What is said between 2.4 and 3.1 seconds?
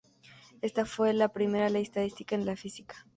la física.